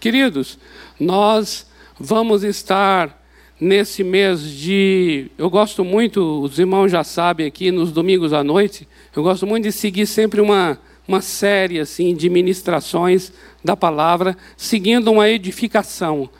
[0.00, 0.58] Queridos,
[0.98, 1.66] nós
[1.98, 3.22] vamos estar
[3.60, 5.30] nesse mês de.
[5.36, 9.64] Eu gosto muito, os irmãos já sabem aqui, nos domingos à noite, eu gosto muito
[9.64, 13.30] de seguir sempre uma, uma série assim, de ministrações
[13.62, 16.30] da palavra, seguindo uma edificação.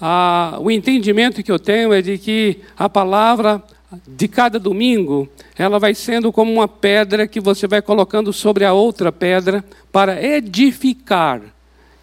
[0.00, 3.62] Ah, o entendimento que eu tenho é de que a palavra
[4.08, 5.28] de cada domingo,
[5.58, 9.62] ela vai sendo como uma pedra que você vai colocando sobre a outra pedra
[9.92, 11.42] para edificar,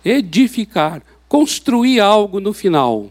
[0.03, 3.09] edificar, construir algo no final.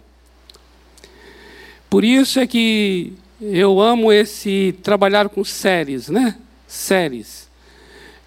[1.88, 6.36] Por isso é que eu amo esse trabalhar com séries, né?
[6.66, 7.48] Séries.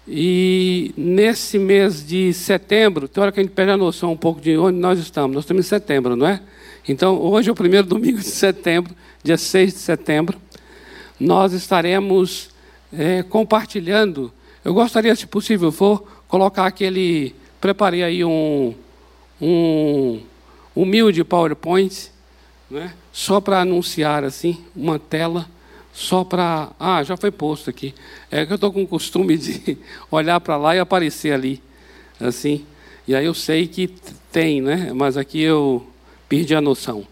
[0.06, 4.40] E nesse mês de setembro, tem hora que a gente perde a noção um pouco
[4.40, 5.34] de onde nós estamos.
[5.34, 6.40] Nós estamos em setembro, não é?
[6.88, 10.40] Então, hoje é o primeiro domingo de setembro, dia 6 de setembro.
[11.20, 12.50] Nós estaremos
[12.92, 14.32] é, compartilhando.
[14.64, 17.34] Eu gostaria, se possível for, colocar aquele.
[17.62, 18.74] Preparei aí um,
[19.40, 20.20] um
[20.74, 22.10] humilde PowerPoint,
[22.68, 22.92] né?
[23.12, 25.46] só para anunciar assim, uma tela,
[25.92, 26.70] só para.
[26.76, 27.94] Ah, já foi posto aqui.
[28.32, 29.78] É que eu estou com o costume de
[30.10, 31.62] olhar para lá e aparecer ali,
[32.18, 32.66] assim.
[33.06, 33.94] E aí eu sei que
[34.32, 34.90] tem, né?
[34.92, 35.86] Mas aqui eu
[36.28, 37.06] perdi a noção.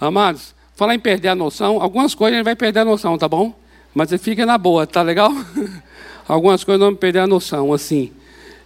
[0.00, 3.28] Amados, falar em perder a noção, algumas coisas a gente vai perder a noção, tá
[3.28, 3.54] bom?
[3.94, 5.30] Mas fica na boa, tá legal?
[6.26, 8.10] algumas coisas vamos perder a noção, assim.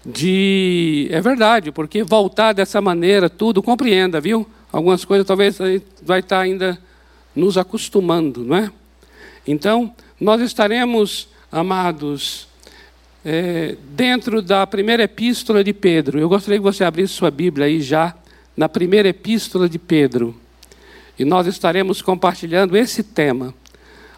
[0.05, 1.09] De.
[1.11, 4.47] É verdade, porque voltar dessa maneira, tudo, compreenda, viu?
[4.71, 6.79] Algumas coisas talvez a gente vai estar ainda
[7.35, 8.71] nos acostumando, não é?
[9.47, 12.49] Então, nós estaremos, amados,
[13.25, 16.19] é, dentro da primeira epístola de Pedro.
[16.19, 18.15] Eu gostaria que você abrisse sua Bíblia aí já,
[18.57, 20.35] na primeira epístola de Pedro.
[21.19, 23.55] E nós estaremos compartilhando esse tema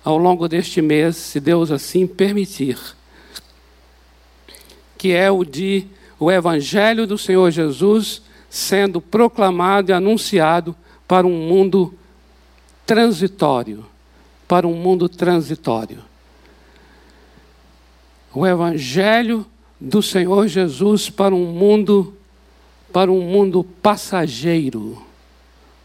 [0.05, 2.79] ao longo deste mês, se Deus assim permitir.
[4.97, 5.87] Que é o de
[6.19, 10.75] o Evangelho do Senhor Jesus sendo proclamado e anunciado
[11.07, 11.95] para um mundo
[12.87, 13.85] transitório.
[14.49, 15.99] Para um mundo transitório.
[18.33, 19.47] O Evangelho
[19.81, 22.15] do Senhor Jesus para um mundo
[22.93, 25.03] para um mundo passageiro,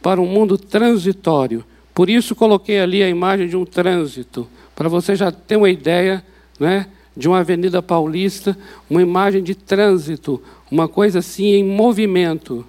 [0.01, 1.65] para um mundo transitório.
[1.93, 6.23] Por isso coloquei ali a imagem de um trânsito, para você já ter uma ideia,
[6.57, 8.57] né, de uma avenida paulista,
[8.89, 12.65] uma imagem de trânsito, uma coisa assim em movimento,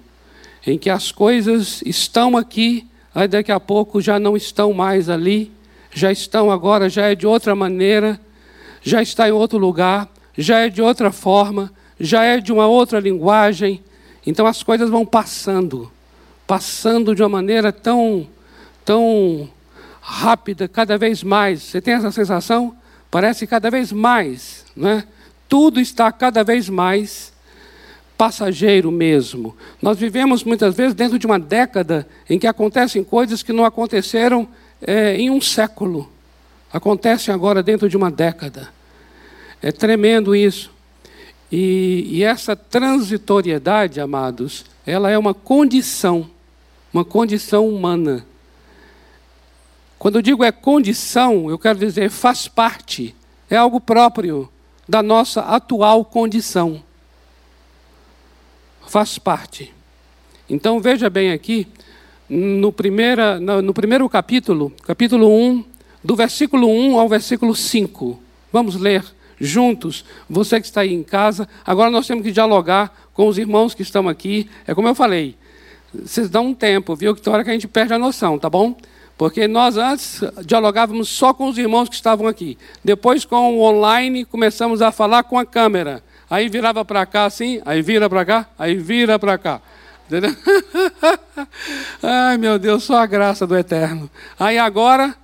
[0.65, 5.51] em que as coisas estão aqui, aí daqui a pouco já não estão mais ali,
[5.93, 8.19] já estão agora, já é de outra maneira,
[8.81, 12.99] já está em outro lugar, já é de outra forma, já é de uma outra
[12.99, 13.81] linguagem.
[14.25, 15.91] Então as coisas vão passando,
[16.45, 18.27] passando de uma maneira tão,
[18.83, 19.49] tão
[20.01, 21.61] rápida, cada vez mais.
[21.61, 22.75] Você tem essa sensação?
[23.13, 25.03] Parece cada vez mais, não é?
[25.47, 27.31] Tudo está cada vez mais
[28.17, 29.55] passageiro mesmo.
[29.79, 34.47] Nós vivemos muitas vezes dentro de uma década em que acontecem coisas que não aconteceram
[34.81, 36.11] é, em um século.
[36.73, 38.69] Acontecem agora dentro de uma década.
[39.61, 40.71] É tremendo isso.
[41.51, 46.27] E, e essa transitoriedade, amados, ela é uma condição,
[46.91, 48.25] uma condição humana.
[50.03, 53.15] Quando eu digo é condição, eu quero dizer faz parte,
[53.49, 54.49] é algo próprio
[54.85, 56.83] da nossa atual condição.
[58.85, 59.73] Faz parte.
[60.49, 61.65] Então veja bem aqui,
[62.27, 65.63] no, primeira, no primeiro capítulo, capítulo 1,
[66.03, 68.21] do versículo 1 ao versículo 5.
[68.51, 69.05] Vamos ler
[69.39, 71.47] juntos, você que está aí em casa.
[71.65, 74.49] Agora nós temos que dialogar com os irmãos que estão aqui.
[74.67, 75.37] É como eu falei,
[75.93, 77.15] vocês dão um tempo, viu?
[77.15, 78.75] Que tem hora que a gente perde a noção, tá bom?
[79.17, 82.57] Porque nós antes dialogávamos só com os irmãos que estavam aqui.
[82.83, 86.03] Depois, com o online, começamos a falar com a câmera.
[86.29, 89.61] Aí virava para cá assim, aí vira para cá, aí vira para cá.
[90.07, 90.35] Entendeu?
[92.01, 94.09] Ai, meu Deus, só a graça do eterno.
[94.39, 95.15] Aí agora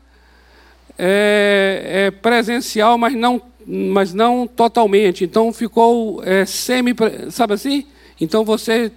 [0.98, 5.24] é, é presencial, mas não, mas não totalmente.
[5.24, 6.94] Então ficou é, semi,
[7.32, 7.88] sabe assim?
[8.22, 8.92] Então você,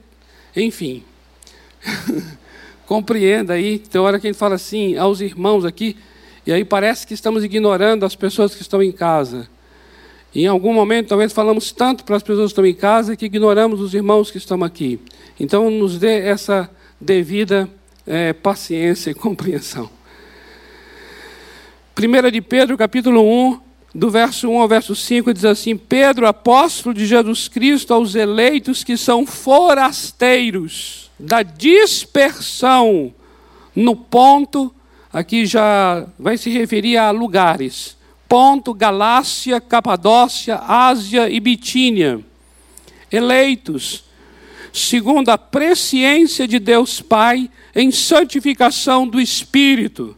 [0.54, 1.02] enfim.
[2.92, 5.96] Compreenda aí, tem hora que a gente fala assim aos irmãos aqui,
[6.46, 9.48] e aí parece que estamos ignorando as pessoas que estão em casa.
[10.34, 13.24] E em algum momento, talvez falamos tanto para as pessoas que estão em casa que
[13.24, 15.00] ignoramos os irmãos que estão aqui.
[15.40, 16.68] Então, nos dê essa
[17.00, 17.66] devida
[18.06, 19.88] é, paciência e compreensão.
[21.98, 23.60] 1 de Pedro, capítulo 1,
[23.94, 28.82] do verso 1 ao verso 5, diz assim: Pedro, apóstolo de Jesus Cristo, aos eleitos
[28.82, 33.12] que são forasteiros da dispersão
[33.76, 34.74] no ponto,
[35.12, 37.96] aqui já vai se referir a lugares.
[38.28, 42.20] Ponto, Galácia, Capadócia, Ásia e Bitínia.
[43.10, 44.04] Eleitos,
[44.72, 50.16] segundo a presciência de Deus Pai, em santificação do Espírito,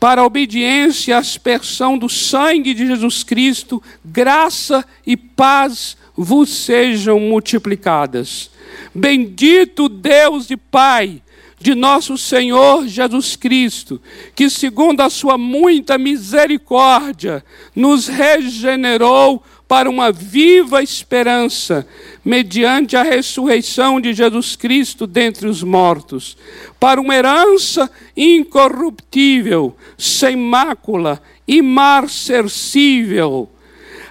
[0.00, 7.20] para a obediência e aspersão do sangue de Jesus Cristo, graça e paz vos sejam
[7.20, 8.50] multiplicadas.
[8.94, 11.22] Bendito Deus e Pai
[11.60, 14.00] de nosso Senhor Jesus Cristo,
[14.34, 17.44] que, segundo a sua muita misericórdia,
[17.76, 21.86] nos regenerou para uma viva esperança,
[22.24, 26.36] mediante a ressurreição de Jesus Cristo dentre os mortos,
[26.80, 33.48] para uma herança incorruptível, sem mácula, imarcessível,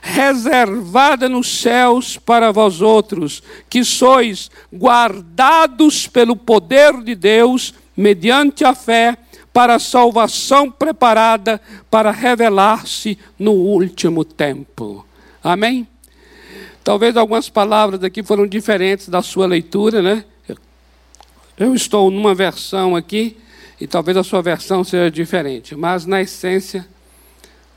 [0.01, 8.73] reservada nos céus para vós outros, que sois guardados pelo poder de Deus, mediante a
[8.73, 9.17] fé,
[9.51, 11.59] para a salvação preparada
[11.91, 15.08] para revelar-se no último tempo.
[15.43, 15.87] Amém?
[16.83, 20.25] Talvez algumas palavras aqui foram diferentes da sua leitura, né?
[21.57, 23.37] Eu estou numa versão aqui
[23.79, 26.87] e talvez a sua versão seja diferente, mas na essência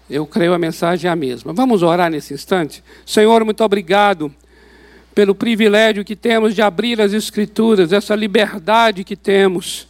[0.09, 1.53] eu creio a mensagem é a mesma.
[1.53, 2.83] Vamos orar nesse instante?
[3.05, 4.33] Senhor, muito obrigado
[5.15, 9.89] pelo privilégio que temos de abrir as Escrituras, essa liberdade que temos.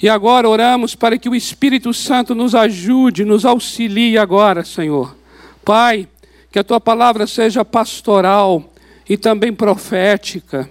[0.00, 5.16] E agora oramos para que o Espírito Santo nos ajude, nos auxilie agora, Senhor.
[5.64, 6.06] Pai,
[6.50, 8.72] que a tua palavra seja pastoral
[9.08, 10.68] e também profética,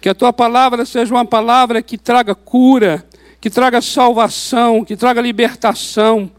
[0.00, 3.04] que a tua palavra seja uma palavra que traga cura,
[3.40, 6.30] que traga salvação, que traga libertação.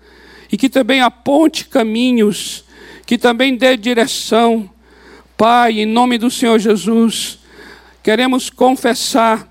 [0.52, 2.66] E que também aponte caminhos,
[3.06, 4.70] que também dê direção.
[5.38, 7.40] Pai, em nome do Senhor Jesus,
[8.04, 9.48] queremos confessar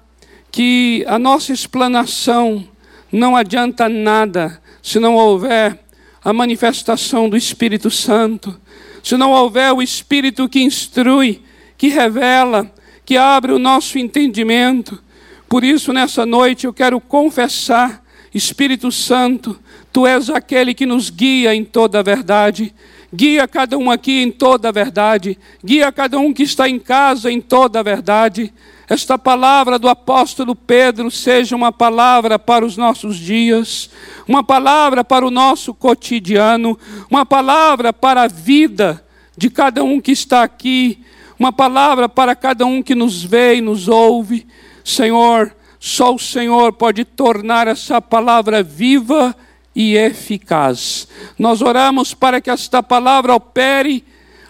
[0.52, 2.68] que a nossa explanação
[3.10, 5.78] não adianta nada se não houver
[6.22, 8.60] a manifestação do Espírito Santo
[9.02, 11.42] se não houver o Espírito que instrui,
[11.76, 12.72] que revela,
[13.04, 15.02] que abre o nosso entendimento.
[15.48, 19.58] Por isso, nessa noite, eu quero confessar, Espírito Santo,
[19.92, 22.72] Tu és aquele que nos guia em toda a verdade.
[23.12, 25.36] Guia cada um aqui em toda a verdade.
[25.64, 28.52] Guia cada um que está em casa em toda a verdade.
[28.90, 33.88] Esta palavra do apóstolo Pedro seja uma palavra para os nossos dias,
[34.26, 36.76] uma palavra para o nosso cotidiano,
[37.08, 39.06] uma palavra para a vida
[39.36, 41.04] de cada um que está aqui,
[41.38, 44.44] uma palavra para cada um que nos vê e nos ouve.
[44.84, 49.36] Senhor, só o Senhor pode tornar essa palavra viva
[49.72, 51.06] e eficaz.
[51.38, 54.04] Nós oramos para que esta palavra opere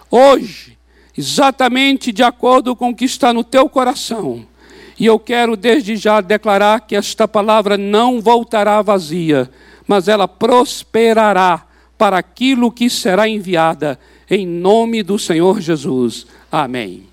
[0.09, 0.70] hoje,
[1.17, 4.45] exatamente de acordo com o que está no teu coração.
[4.99, 9.49] E eu quero desde já declarar que esta palavra não voltará vazia,
[9.87, 11.65] mas ela prosperará
[11.97, 13.99] para aquilo que será enviada,
[14.29, 16.27] em nome do Senhor Jesus.
[16.51, 17.07] Amém.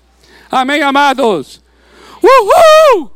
[0.51, 1.61] Amém, amados.
[2.23, 3.11] Uhul!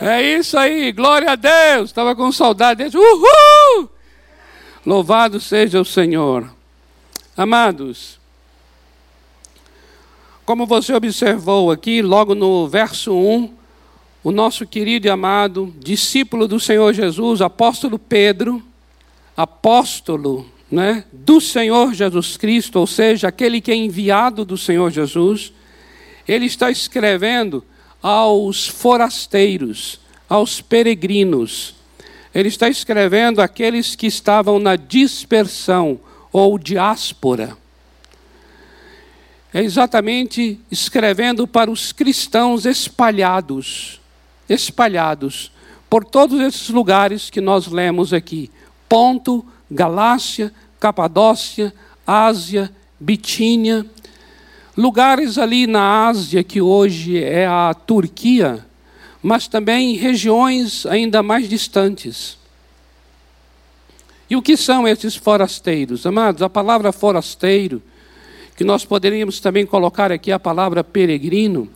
[0.00, 1.90] É isso aí, glória a Deus.
[1.90, 2.94] Estava com saudade deles.
[2.94, 3.88] Uhul!
[4.84, 6.50] Louvado seja o Senhor.
[7.34, 8.19] Amados,
[10.50, 13.54] como você observou aqui, logo no verso 1,
[14.24, 18.60] o nosso querido e amado discípulo do Senhor Jesus, apóstolo Pedro,
[19.36, 25.52] apóstolo né, do Senhor Jesus Cristo, ou seja, aquele que é enviado do Senhor Jesus,
[26.26, 27.64] ele está escrevendo
[28.02, 31.76] aos forasteiros, aos peregrinos.
[32.34, 36.00] Ele está escrevendo àqueles que estavam na dispersão
[36.32, 37.59] ou diáspora.
[39.52, 44.00] É exatamente escrevendo para os cristãos espalhados,
[44.48, 45.50] espalhados
[45.88, 48.48] por todos esses lugares que nós lemos aqui:
[48.88, 51.74] Ponto, Galácia, Capadócia,
[52.06, 53.84] Ásia, Bitínia,
[54.76, 58.64] lugares ali na Ásia, que hoje é a Turquia,
[59.20, 62.38] mas também regiões ainda mais distantes.
[64.28, 66.06] E o que são esses forasteiros?
[66.06, 67.82] Amados, a palavra forasteiro,
[68.60, 71.66] que nós poderíamos também colocar aqui a palavra peregrino,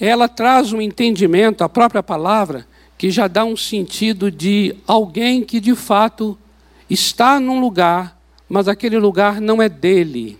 [0.00, 5.60] ela traz um entendimento, a própria palavra, que já dá um sentido de alguém que
[5.60, 6.38] de fato
[6.88, 10.38] está num lugar, mas aquele lugar não é dele.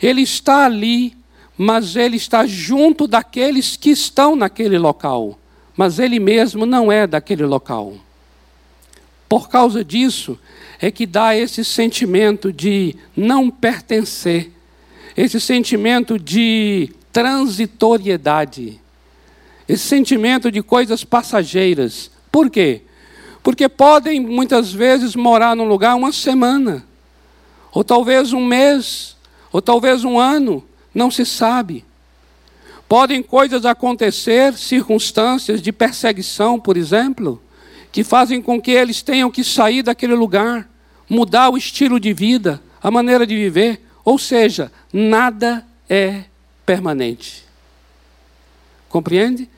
[0.00, 1.14] Ele está ali,
[1.54, 5.38] mas ele está junto daqueles que estão naquele local,
[5.76, 7.96] mas ele mesmo não é daquele local.
[9.28, 10.38] Por causa disso,
[10.80, 14.52] é que dá esse sentimento de não pertencer,
[15.16, 18.80] esse sentimento de transitoriedade,
[19.68, 22.10] esse sentimento de coisas passageiras.
[22.30, 22.82] Por quê?
[23.42, 26.84] Porque podem muitas vezes morar num lugar uma semana,
[27.72, 29.16] ou talvez um mês,
[29.52, 31.84] ou talvez um ano, não se sabe.
[32.88, 37.42] Podem coisas acontecer, circunstâncias de perseguição, por exemplo,
[37.90, 40.68] que fazem com que eles tenham que sair daquele lugar,
[41.08, 43.82] mudar o estilo de vida, a maneira de viver.
[44.04, 46.24] Ou seja, nada é
[46.64, 47.44] permanente.
[48.88, 49.48] Compreende?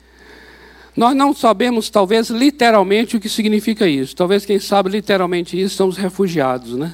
[0.95, 4.15] Nós não sabemos, talvez, literalmente o que significa isso.
[4.15, 6.93] Talvez quem sabe literalmente isso são os refugiados, né?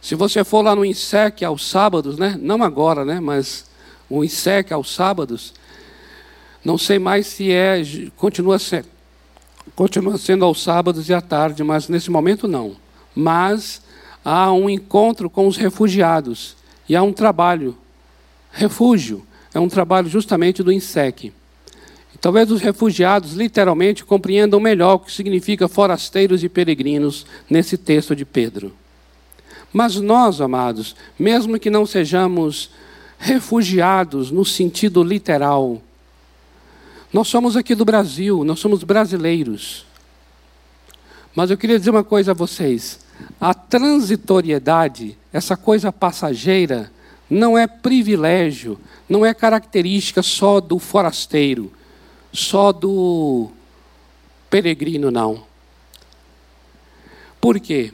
[0.00, 2.38] Se você for lá no INSEC aos sábados, né?
[2.40, 3.20] Não agora, né?
[3.20, 3.66] Mas
[4.08, 5.54] o INSEC aos sábados,
[6.64, 7.82] não sei mais se é,
[8.16, 8.58] continua
[9.74, 12.76] continua sendo aos sábados e à tarde, mas nesse momento não.
[13.14, 13.82] Mas
[14.24, 16.56] há um encontro com os refugiados
[16.88, 17.76] e há um trabalho.
[18.52, 21.32] Refúgio é um trabalho justamente do INSEC.
[22.20, 28.24] Talvez os refugiados literalmente compreendam melhor o que significa forasteiros e peregrinos nesse texto de
[28.24, 28.72] Pedro.
[29.70, 32.70] Mas nós, amados, mesmo que não sejamos
[33.18, 35.82] refugiados no sentido literal,
[37.14, 39.86] nós somos aqui do Brasil, nós somos brasileiros.
[41.34, 43.00] Mas eu queria dizer uma coisa a vocês:
[43.40, 46.92] a transitoriedade, essa coisa passageira,
[47.30, 48.78] não é privilégio,
[49.08, 51.72] não é característica só do forasteiro
[52.34, 53.48] só do
[54.50, 55.44] peregrino, não.
[57.40, 57.92] Por quê?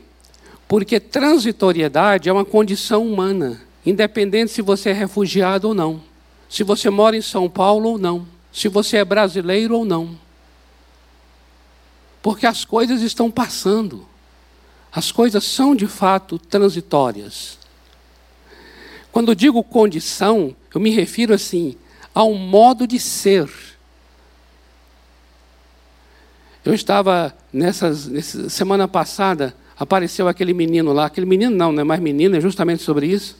[0.67, 6.01] Porque transitoriedade é uma condição humana, independente se você é refugiado ou não,
[6.49, 10.19] se você mora em São Paulo ou não, se você é brasileiro ou não.
[12.23, 14.07] Porque as coisas estão passando,
[14.93, 17.59] as coisas são de fato transitórias.
[19.11, 21.77] Quando digo condição, eu me refiro assim
[22.15, 23.49] ao modo de ser
[26.65, 31.85] eu estava nessas, nessa semana passada, apareceu aquele menino lá, aquele menino não, não é
[31.85, 33.37] mais menino, é justamente sobre isso.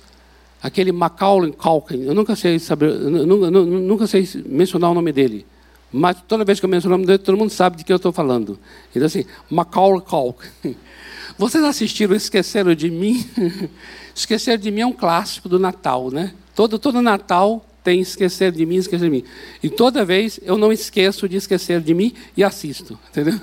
[0.63, 5.47] Aquele Macaulay Culkin, eu nunca sei saber, nunca, nunca sei mencionar o nome dele.
[5.93, 7.97] Mas toda vez que eu menciono o nome dele, todo mundo sabe de que eu
[7.97, 8.59] estou falando.
[8.95, 10.77] Então assim, Macaulay Culkin.
[11.39, 13.25] Vocês assistiram Esqueceram de Mim?
[14.15, 16.35] Esqueceram de Mim é um clássico do Natal, né?
[16.55, 19.25] Todo, todo Natal tem esquecer de mim, esquecer de mim.
[19.63, 23.41] E toda vez eu não esqueço de esquecer de mim e assisto, entendeu?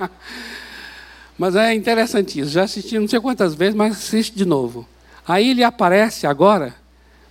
[1.36, 2.46] mas é interessantíssimo.
[2.46, 4.86] Já assisti não sei quantas vezes, mas assiste de novo.
[5.26, 6.74] Aí ele aparece agora,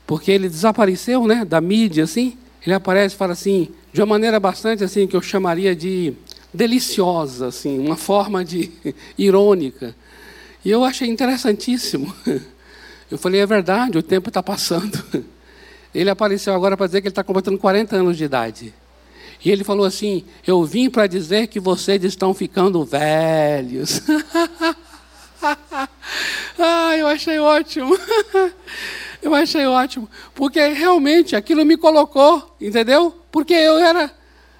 [0.06, 2.38] porque ele desapareceu, né, da mídia assim.
[2.66, 6.14] Ele aparece e fala assim, de uma maneira bastante assim que eu chamaria de
[6.54, 8.72] deliciosa, assim, uma forma de
[9.18, 9.96] irônica.
[10.64, 12.14] E eu achei interessantíssimo.
[13.12, 15.04] Eu falei, é verdade, o tempo está passando.
[15.96, 18.72] Ele apareceu agora para dizer que ele está completando 40 anos de idade.
[19.44, 24.02] E ele falou assim: Eu vim para dizer que vocês estão ficando velhos.
[26.60, 27.98] ah, eu achei ótimo.
[29.22, 30.10] eu achei ótimo.
[30.34, 33.16] Porque realmente aquilo me colocou, entendeu?
[33.32, 34.12] Porque eu era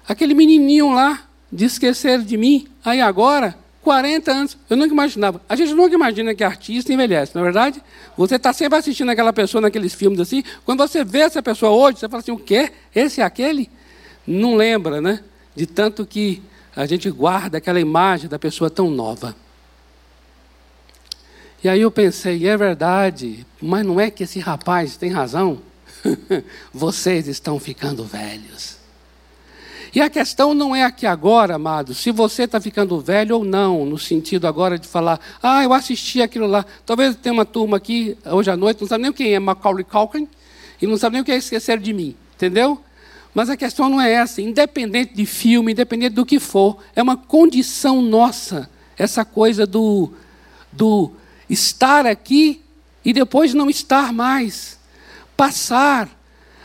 [0.08, 1.22] aquele menininho lá
[1.52, 2.66] de esquecer de mim.
[2.84, 4.58] Aí agora 40 anos.
[4.68, 5.40] Eu nunca imaginava.
[5.48, 7.82] A gente nunca imagina que artista envelhece, não é verdade?
[8.16, 10.42] Você está sempre assistindo aquela pessoa naqueles filmes assim.
[10.64, 12.70] Quando você vê essa pessoa hoje, você fala assim: o quê?
[12.94, 13.70] Esse é aquele?
[14.26, 15.20] Não lembra, né?
[15.56, 16.42] De tanto que
[16.76, 19.34] a gente guarda aquela imagem da pessoa tão nova.
[21.62, 25.58] E aí eu pensei: é verdade, mas não é que esse rapaz tem razão?
[26.72, 28.80] Vocês estão ficando velhos.
[29.92, 33.84] E a questão não é aqui agora, amado, se você está ficando velho ou não,
[33.84, 36.64] no sentido agora de falar, ah, eu assisti aquilo lá.
[36.86, 40.28] Talvez tenha uma turma aqui, hoje à noite, não sabe nem quem é Macaulay Culkin,
[40.80, 42.80] e não sabe nem o que é esquecer de mim, entendeu?
[43.34, 47.16] Mas a questão não é essa, independente de filme, independente do que for, é uma
[47.16, 50.12] condição nossa, essa coisa do,
[50.70, 51.10] do
[51.50, 52.62] estar aqui
[53.04, 54.78] e depois não estar mais.
[55.36, 56.08] Passar.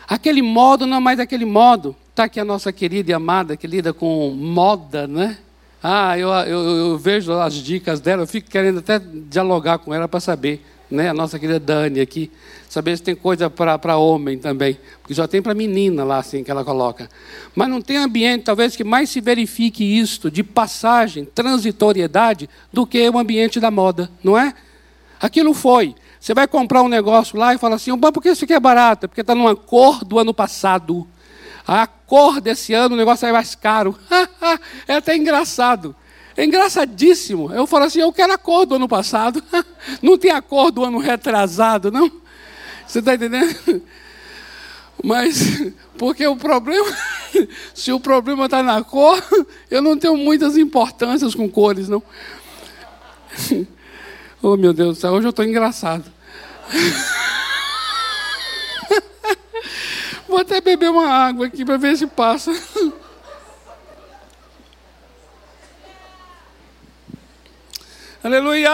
[0.08, 1.96] Aquele modo não é mais aquele modo.
[2.12, 5.38] Está aqui a nossa querida e amada que lida com moda, né?
[5.84, 10.08] Ah, eu, eu, eu, vejo as dicas dela, eu fico querendo até dialogar com ela
[10.08, 11.10] para saber, né?
[11.10, 12.32] A nossa querida Dani aqui,
[12.68, 16.50] saber se tem coisa para homem também, porque só tem para menina lá, assim, que
[16.50, 17.08] ela coloca.
[17.54, 23.08] Mas não tem ambiente, talvez, que mais se verifique isto, de passagem, transitoriedade, do que
[23.08, 24.56] o ambiente da moda, não é?
[25.20, 25.96] Aquilo foi.
[26.20, 29.08] Você vai comprar um negócio lá e fala assim, por que isso aqui é barato?
[29.08, 31.08] Porque está numa cor do ano passado.
[31.68, 33.98] A cor desse ano o negócio é mais caro.
[34.88, 35.96] é até engraçado.
[36.38, 37.52] É engraçadíssimo.
[37.54, 39.44] Eu falo assim, eu quero a cor do ano passado.
[40.02, 42.12] não tem a cor do ano retrasado, não?
[42.88, 43.82] Você está entendendo?
[45.04, 45.62] Mas,
[45.98, 46.88] porque o problema,
[47.74, 49.22] se o problema está na cor,
[49.70, 52.02] eu não tenho muitas importâncias com cores, não.
[54.48, 56.06] Oh, meu Deus do céu, hoje eu estou engraçado.
[60.30, 62.52] vou até beber uma água aqui para ver se passa.
[68.24, 68.70] Aleluia!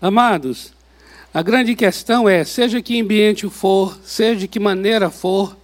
[0.00, 0.72] Amados,
[1.34, 5.56] a grande questão é: seja que ambiente for, seja de que maneira for,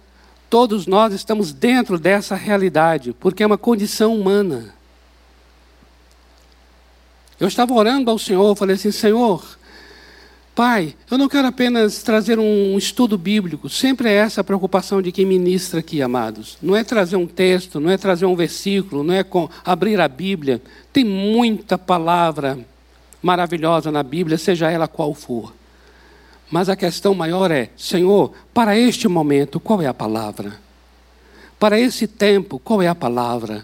[0.49, 4.75] todos nós estamos dentro dessa realidade, porque é uma condição humana.
[7.39, 9.43] Eu estava orando ao Senhor, falei assim: Senhor,
[10.57, 15.11] Pai, eu não quero apenas trazer um estudo bíblico, sempre é essa a preocupação de
[15.11, 16.57] quem ministra aqui, amados.
[16.63, 19.23] Não é trazer um texto, não é trazer um versículo, não é
[19.63, 20.59] abrir a Bíblia.
[20.91, 22.57] Tem muita palavra
[23.21, 25.53] maravilhosa na Bíblia, seja ela qual for.
[26.49, 30.59] Mas a questão maior é: Senhor, para este momento, qual é a palavra?
[31.59, 33.63] Para esse tempo, qual é a palavra?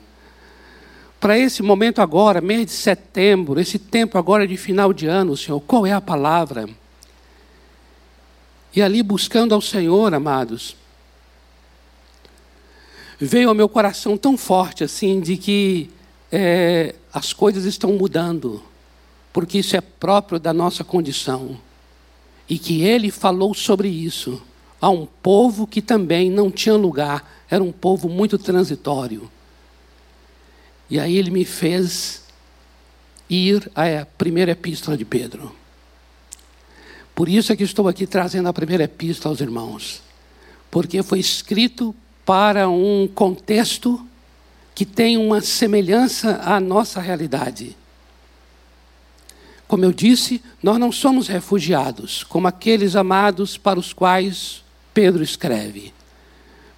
[1.23, 5.61] Para esse momento agora, mês de setembro, esse tempo agora de final de ano, Senhor,
[5.61, 6.67] qual é a palavra?
[8.75, 10.75] E ali buscando ao Senhor, amados,
[13.17, 15.89] veio ao meu coração tão forte assim de que
[16.29, 18.61] é, as coisas estão mudando,
[19.31, 21.57] porque isso é próprio da nossa condição.
[22.49, 24.41] E que ele falou sobre isso
[24.81, 29.31] a um povo que também não tinha lugar, era um povo muito transitório.
[30.93, 32.21] E aí ele me fez
[33.27, 35.51] ir à primeira epístola de Pedro.
[37.15, 40.03] Por isso é que estou aqui trazendo a primeira epístola aos irmãos,
[40.69, 44.07] porque foi escrito para um contexto
[44.75, 47.75] que tem uma semelhança à nossa realidade.
[49.67, 55.91] Como eu disse, nós não somos refugiados, como aqueles amados para os quais Pedro escreve,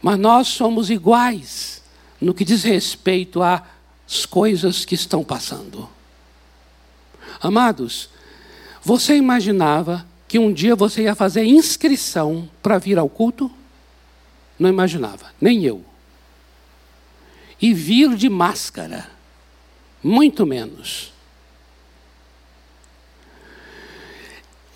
[0.02, 1.84] mas nós somos iguais
[2.22, 3.42] no que diz respeito
[4.08, 5.90] às coisas que estão passando.
[7.40, 8.10] Amados,
[8.82, 13.52] você imaginava que um dia você ia fazer inscrição para vir ao culto?
[14.58, 15.84] Não imaginava, nem eu.
[17.62, 19.10] E vir de máscara,
[20.04, 21.14] muito menos.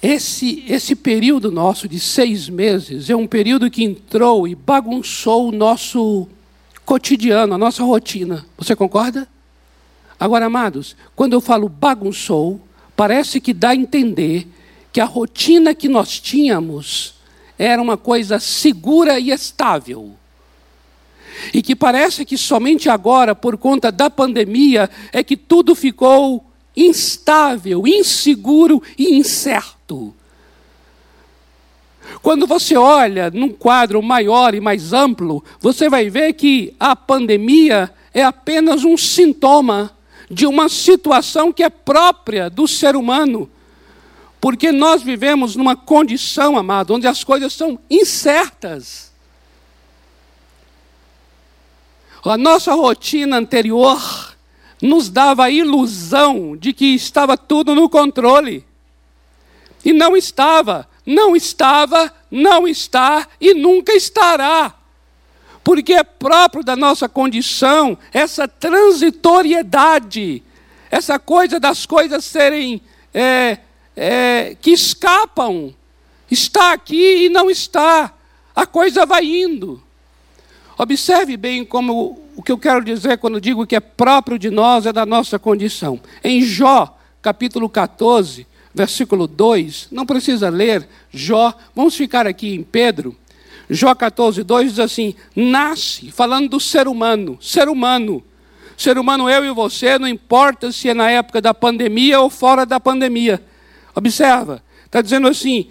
[0.01, 5.51] Esse, esse período nosso de seis meses é um período que entrou e bagunçou o
[5.51, 6.27] nosso
[6.89, 8.43] cotidiano, a nossa rotina.
[8.57, 9.27] Você concorda?
[10.19, 12.59] Agora, amados, quando eu falo bagunçou,
[12.95, 14.47] parece que dá a entender
[14.91, 17.13] que a rotina que nós tínhamos
[17.59, 20.15] era uma coisa segura e estável.
[21.53, 26.43] E que parece que somente agora, por conta da pandemia, é que tudo ficou
[26.75, 30.11] instável, inseguro e incerto.
[32.21, 37.91] Quando você olha num quadro maior e mais amplo, você vai ver que a pandemia
[38.13, 39.91] é apenas um sintoma
[40.29, 43.49] de uma situação que é própria do ser humano
[44.41, 49.11] porque nós vivemos numa condição, amado, onde as coisas são incertas.
[52.23, 54.35] A nossa rotina anterior
[54.81, 58.65] nos dava a ilusão de que estava tudo no controle.
[59.83, 64.75] E não estava, não estava, não está e nunca estará.
[65.63, 70.43] Porque é próprio da nossa condição essa transitoriedade,
[70.91, 72.79] essa coisa das coisas serem
[73.11, 73.57] é,
[73.97, 75.73] é, que escapam.
[76.29, 78.13] Está aqui e não está.
[78.55, 79.81] A coisa vai indo.
[80.77, 84.85] Observe bem como o que eu quero dizer quando digo que é próprio de nós,
[84.85, 85.99] é da nossa condição.
[86.23, 88.45] Em Jó, capítulo 14,
[88.79, 93.13] versículo 2, não precisa ler Jó, vamos ficar aqui em Pedro.
[93.69, 98.23] Jó 14, 2 diz assim: nasce, falando do ser humano, ser humano.
[98.77, 102.65] Ser humano, eu e você, não importa se é na época da pandemia ou fora
[102.65, 103.43] da pandemia.
[103.93, 105.69] Observa, está dizendo assim: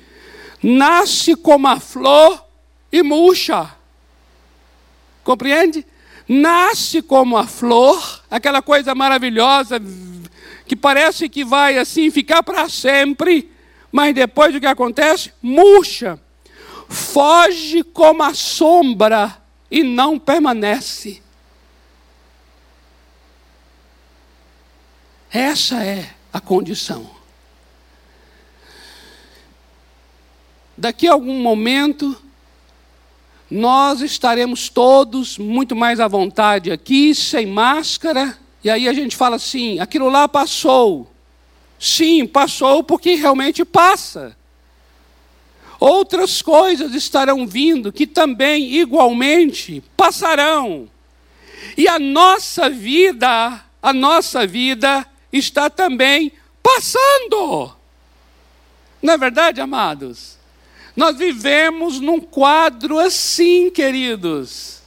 [0.62, 2.44] nasce como a flor
[2.92, 3.70] e murcha.
[5.24, 5.86] Compreende?
[6.28, 9.80] Nasce como a flor, aquela coisa maravilhosa
[10.68, 13.50] que parece que vai assim ficar para sempre,
[13.90, 15.32] mas depois o que acontece?
[15.42, 16.20] Murcha.
[16.88, 19.36] Foge como a sombra
[19.70, 21.22] e não permanece.
[25.30, 27.18] Essa é a condição.
[30.78, 32.16] daqui a algum momento,
[33.50, 39.36] nós estaremos todos muito mais à vontade aqui, sem máscara, e aí a gente fala
[39.36, 41.10] assim: aquilo lá passou.
[41.78, 44.36] Sim, passou porque realmente passa.
[45.78, 50.90] Outras coisas estarão vindo que também, igualmente, passarão.
[51.76, 57.72] E a nossa vida, a nossa vida está também passando.
[59.00, 60.36] Não é verdade, amados?
[60.96, 64.77] Nós vivemos num quadro assim, queridos.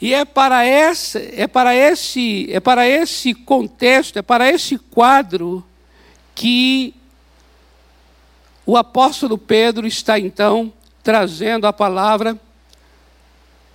[0.00, 5.64] E é para esse, é para esse, é para esse contexto, é para esse quadro
[6.34, 6.94] que
[8.64, 12.38] o apóstolo Pedro está então trazendo a palavra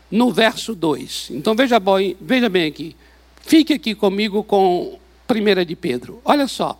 [0.09, 1.31] no verso 2.
[1.31, 2.95] Então veja bem, veja bem aqui.
[3.41, 4.97] Fique aqui comigo com
[5.29, 6.21] 1 de Pedro.
[6.23, 6.79] Olha só.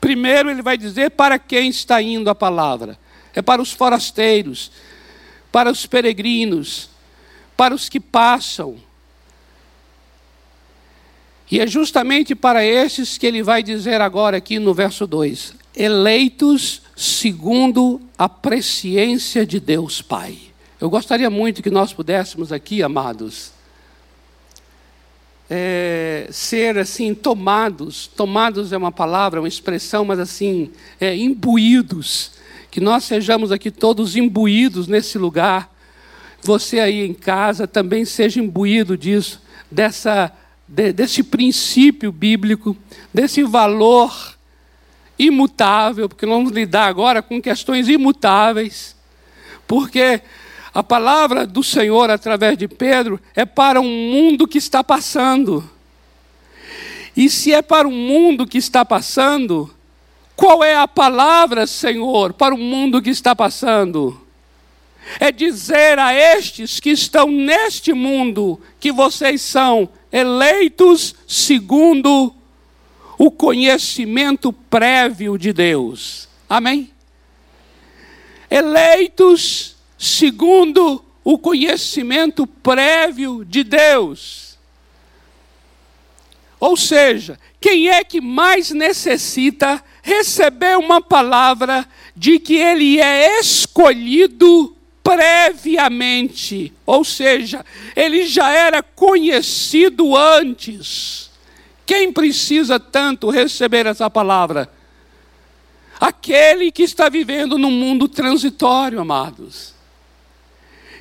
[0.00, 2.96] Primeiro ele vai dizer para quem está indo a palavra.
[3.34, 4.70] É para os forasteiros,
[5.50, 6.88] para os peregrinos,
[7.56, 8.76] para os que passam.
[11.50, 16.82] E é justamente para esses que ele vai dizer agora aqui no verso 2: eleitos
[16.96, 20.38] segundo a presciência de Deus Pai.
[20.80, 23.52] Eu gostaria muito que nós pudéssemos aqui, amados,
[25.48, 32.32] é, ser assim tomados, tomados é uma palavra, uma expressão, mas assim, é, imbuídos,
[32.70, 35.74] que nós sejamos aqui todos imbuídos nesse lugar.
[36.42, 40.32] Você aí em casa também seja imbuído disso, dessa,
[40.66, 42.76] de, desse princípio bíblico,
[43.12, 44.36] desse valor
[45.18, 48.94] imutável, porque vamos lidar agora com questões imutáveis,
[49.66, 50.20] porque
[50.72, 55.68] a palavra do Senhor através de Pedro é para um mundo que está passando.
[57.16, 59.74] E se é para um mundo que está passando,
[60.36, 64.20] qual é a palavra, Senhor, para o mundo que está passando?
[65.20, 72.34] É dizer a estes que estão neste mundo que vocês são eleitos segundo
[73.18, 76.28] o conhecimento prévio de Deus.
[76.48, 76.90] Amém?
[78.50, 84.56] Eleitos segundo o conhecimento prévio de Deus.
[86.60, 94.75] Ou seja, quem é que mais necessita receber uma palavra de que ele é escolhido
[95.06, 97.64] previamente, ou seja,
[97.94, 101.30] ele já era conhecido antes.
[101.86, 104.68] Quem precisa tanto receber essa palavra?
[106.00, 109.74] Aquele que está vivendo num mundo transitório, amados.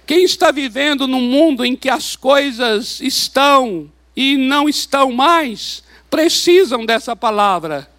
[0.06, 6.86] Quem está vivendo num mundo em que as coisas estão e não estão mais, precisam
[6.86, 7.90] dessa palavra.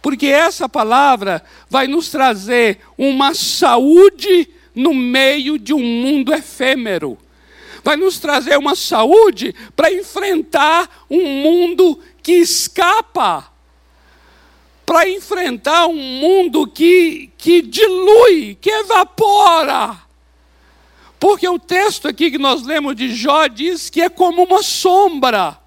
[0.00, 4.48] Porque essa palavra vai nos trazer uma saúde
[4.80, 7.18] no meio de um mundo efêmero.
[7.82, 13.50] Vai nos trazer uma saúde para enfrentar um mundo que escapa.
[14.84, 20.10] Para enfrentar um mundo que, que dilui, que evapora
[21.20, 25.58] porque o texto aqui que nós lemos de Jó diz que é como uma sombra.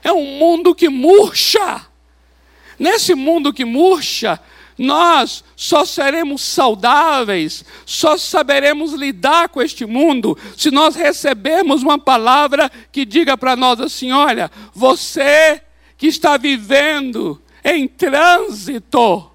[0.00, 1.84] É um mundo que murcha.
[2.78, 4.38] Nesse mundo que murcha,
[4.80, 12.72] nós só seremos saudáveis, só saberemos lidar com este mundo se nós recebermos uma palavra
[12.90, 15.60] que diga para nós assim: olha, você
[15.98, 19.30] que está vivendo em trânsito,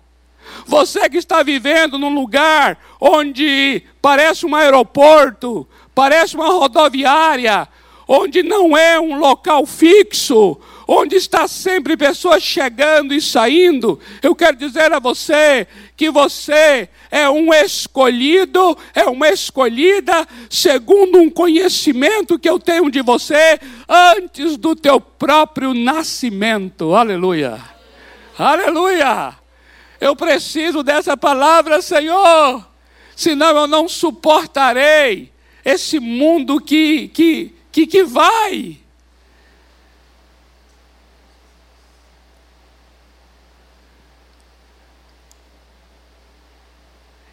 [0.66, 7.68] você que está vivendo num lugar onde parece um aeroporto, parece uma rodoviária,
[8.08, 14.58] onde não é um local fixo, onde está sempre pessoas chegando e saindo, eu quero
[14.58, 22.50] dizer a você que você é um escolhido, é uma escolhida, segundo um conhecimento que
[22.50, 26.94] eu tenho de você antes do teu próprio nascimento.
[26.94, 27.60] Aleluia.
[28.38, 29.36] Aleluia.
[30.00, 32.68] Eu preciso dessa palavra, Senhor,
[33.16, 35.32] senão eu não suportarei
[35.64, 38.85] esse mundo que, que, que, que vai.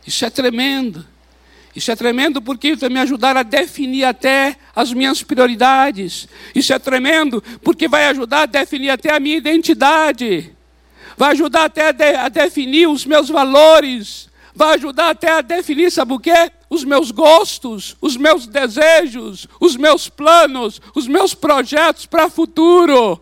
[0.07, 1.07] Isso é tremendo.
[1.75, 6.29] Isso é tremendo porque vai me ajudar a definir até as minhas prioridades.
[6.55, 10.55] Isso é tremendo porque vai ajudar a definir até a minha identidade
[11.17, 15.91] vai ajudar até a, de, a definir os meus valores, vai ajudar até a definir,
[15.91, 16.51] sabe o quê?
[16.69, 23.21] Os meus gostos, os meus desejos, os meus planos, os meus projetos para o futuro.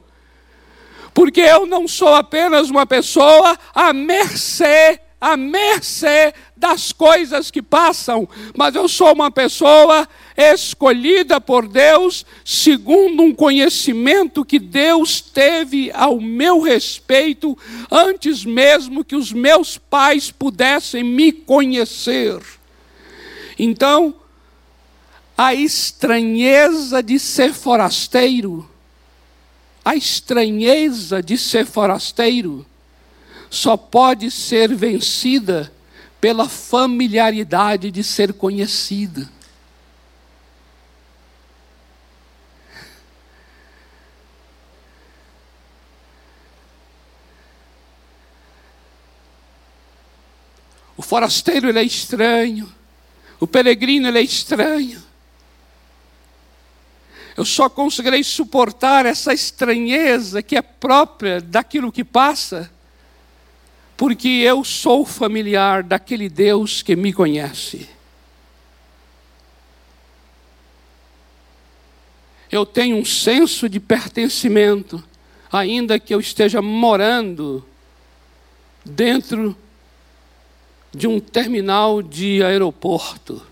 [1.12, 8.28] Porque eu não sou apenas uma pessoa à mercê à mercê das coisas que passam,
[8.56, 16.18] mas eu sou uma pessoa escolhida por Deus segundo um conhecimento que Deus teve ao
[16.20, 17.56] meu respeito
[17.90, 22.40] antes mesmo que os meus pais pudessem me conhecer.
[23.58, 24.14] Então,
[25.36, 28.68] a estranheza de ser forasteiro,
[29.84, 32.64] a estranheza de ser forasteiro,
[33.50, 35.72] só pode ser vencida
[36.20, 39.28] pela familiaridade de ser conhecida.
[50.96, 52.72] O forasteiro ele é estranho,
[53.40, 55.02] o peregrino ele é estranho.
[57.36, 62.70] Eu só conseguirei suportar essa estranheza que é própria daquilo que passa,
[64.00, 67.86] porque eu sou familiar daquele Deus que me conhece.
[72.50, 75.04] Eu tenho um senso de pertencimento,
[75.52, 77.62] ainda que eu esteja morando
[78.82, 79.54] dentro
[80.94, 83.49] de um terminal de aeroporto.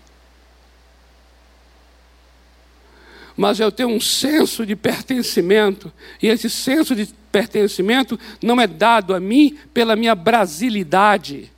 [3.39, 5.89] Mas eu tenho um senso de pertencimento,
[6.21, 11.49] e esse senso de pertencimento não é dado a mim pela minha brasilidade,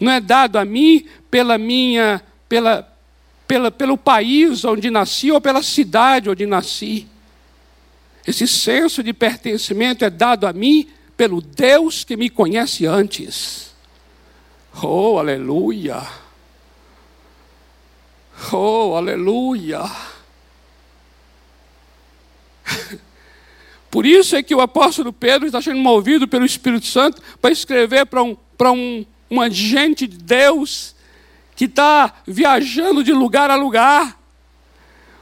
[0.00, 2.90] não é dado a mim pela minha, pela,
[3.46, 7.06] pela, pelo país onde nasci ou pela cidade onde nasci.
[8.26, 13.74] Esse senso de pertencimento é dado a mim pelo Deus que me conhece antes.
[14.82, 16.02] Oh, aleluia!
[18.50, 19.82] Oh, aleluia!
[23.90, 28.06] Por isso é que o apóstolo Pedro está sendo movido pelo Espírito Santo para escrever
[28.06, 30.94] para um, para um, uma gente de Deus
[31.56, 34.18] que está viajando de lugar a lugar.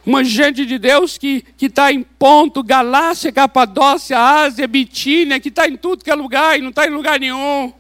[0.04, 5.76] Uma gente de Deus que está em ponto, Galácia, Capadócia, Ásia, Bitínia, que está em
[5.76, 7.72] tudo que é lugar e não está em lugar nenhum.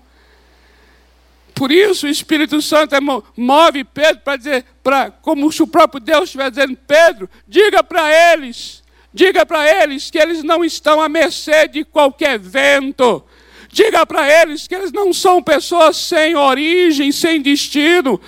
[1.54, 6.00] Por isso o Espírito Santo é move Pedro para dizer, pra, como se o próprio
[6.00, 8.82] Deus estivesse dizendo, Pedro, diga para eles,
[9.16, 13.24] diga para eles que eles não estão à mercê de qualquer vento.
[13.72, 18.20] Diga para eles que eles não são pessoas sem origem, sem destino.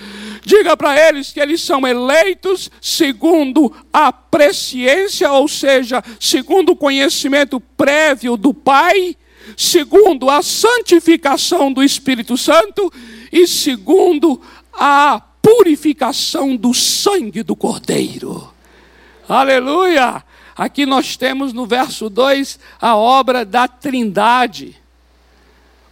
[0.43, 7.61] Diga para eles que eles são eleitos segundo a presciência, ou seja, segundo o conhecimento
[7.61, 9.15] prévio do Pai,
[9.59, 12.91] segundo a santificação do Espírito Santo
[13.31, 14.41] e segundo
[14.73, 18.55] a purificação do sangue do Cordeiro.
[19.29, 20.25] Aleluia!
[20.59, 24.77] Aqui nós temos no verso 2 a obra da Trindade.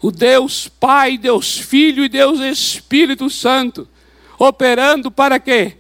[0.02, 3.88] O Deus Pai, Deus Filho e Deus Espírito Santo,
[4.36, 5.76] operando para quê?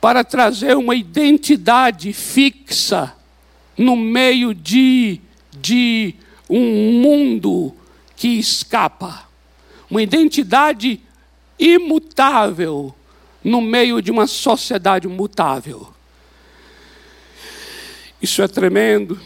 [0.00, 3.14] Para trazer uma identidade fixa
[3.76, 5.20] no meio de,
[5.52, 6.16] de
[6.50, 7.72] um mundo
[8.16, 9.28] que escapa
[9.90, 11.00] uma identidade
[11.58, 12.94] imutável
[13.42, 15.94] no meio de uma sociedade mutável.
[18.20, 19.20] Isso é tremendo.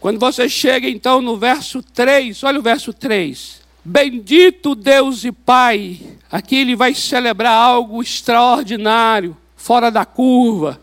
[0.00, 3.60] Quando você chega então no verso 3, olha o verso 3.
[3.84, 10.79] Bendito Deus e Pai, aqui ele vai celebrar algo extraordinário, fora da curva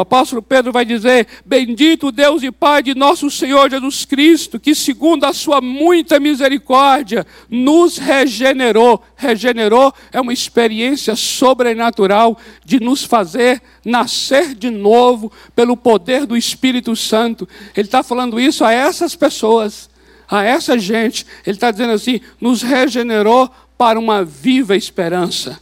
[0.00, 4.74] o apóstolo Pedro vai dizer: Bendito Deus e Pai de nosso Senhor Jesus Cristo, que
[4.74, 9.04] segundo a sua muita misericórdia nos regenerou.
[9.14, 16.96] Regenerou é uma experiência sobrenatural de nos fazer nascer de novo pelo poder do Espírito
[16.96, 17.46] Santo.
[17.76, 19.90] Ele está falando isso a essas pessoas,
[20.30, 21.26] a essa gente.
[21.44, 25.60] Ele está dizendo assim: nos regenerou para uma viva esperança.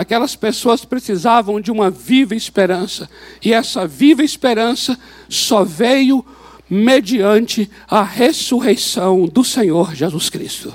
[0.00, 3.06] Aquelas pessoas precisavam de uma viva esperança,
[3.44, 6.24] e essa viva esperança só veio
[6.70, 10.72] mediante a ressurreição do Senhor Jesus Cristo.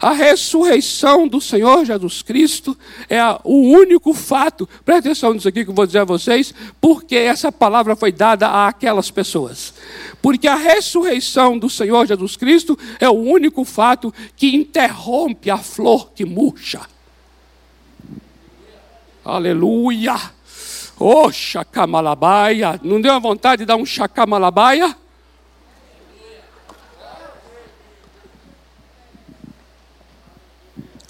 [0.00, 2.78] A ressurreição do Senhor Jesus Cristo
[3.08, 7.16] é o único fato, preste atenção nisso aqui que eu vou dizer a vocês, porque
[7.16, 9.74] essa palavra foi dada àquelas pessoas.
[10.22, 16.12] Porque a ressurreição do Senhor Jesus Cristo é o único fato que interrompe a flor
[16.14, 16.82] que murcha.
[19.24, 20.16] Aleluia!
[20.98, 22.80] Oh, chacamalabaia!
[22.82, 24.96] Não deu a vontade de dar um chacamalabaia?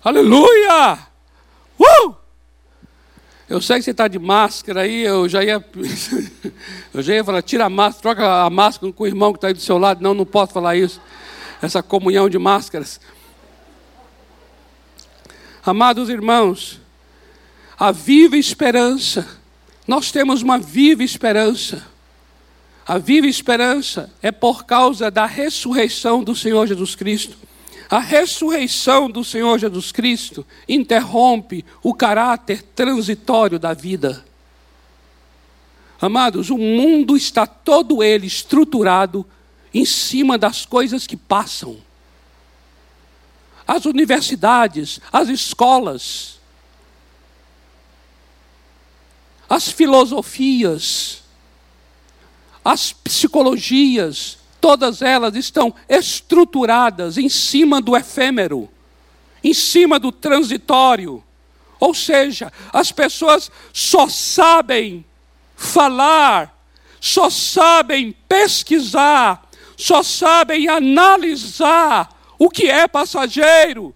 [0.02, 0.98] Aleluia!
[1.78, 2.14] Uh!
[3.48, 5.64] Eu sei que você está de máscara aí, eu já ia.
[6.94, 9.48] eu já ia falar, tira a máscara, troca a máscara com o irmão que está
[9.48, 10.00] aí do seu lado.
[10.00, 11.00] Não, não posso falar isso.
[11.60, 13.00] Essa comunhão de máscaras.
[15.64, 16.79] Amados irmãos,
[17.80, 19.26] a viva esperança.
[19.88, 21.86] Nós temos uma viva esperança.
[22.86, 27.38] A viva esperança é por causa da ressurreição do Senhor Jesus Cristo.
[27.88, 34.26] A ressurreição do Senhor Jesus Cristo interrompe o caráter transitório da vida.
[35.98, 39.26] Amados, o mundo está todo ele estruturado
[39.72, 41.78] em cima das coisas que passam.
[43.66, 46.39] as universidades, as escolas,
[49.50, 51.24] as filosofias,
[52.64, 58.68] as psicologias, todas elas estão estruturadas em cima do efêmero,
[59.42, 61.24] em cima do transitório.
[61.80, 65.04] Ou seja, as pessoas só sabem
[65.56, 66.56] falar,
[67.00, 72.08] só sabem pesquisar, só sabem analisar
[72.38, 73.92] o que é passageiro,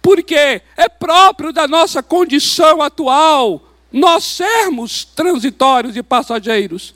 [0.00, 6.94] porque é próprio da nossa condição atual nós sermos transitórios e passageiros.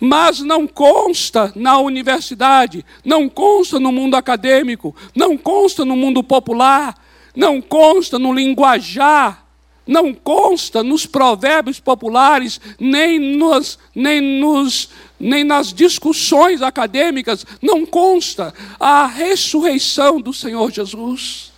[0.00, 6.94] Mas não consta na universidade, não consta no mundo acadêmico, não consta no mundo popular,
[7.34, 9.44] não consta no linguajar
[9.86, 14.88] não consta nos provérbios populares, nem, nos, nem, nos,
[15.20, 21.52] nem nas discussões acadêmicas, não consta a ressurreição do Senhor Jesus.